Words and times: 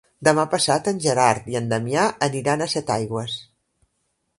Demà 0.27 0.45
passat 0.53 0.89
en 0.93 1.01
Gerard 1.03 1.53
i 1.53 1.59
en 1.61 1.69
Damià 1.75 2.09
aniran 2.31 2.65
a 2.69 2.73
Setaigües. 2.77 3.41